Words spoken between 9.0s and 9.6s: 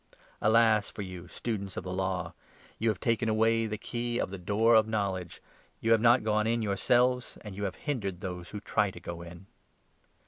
in."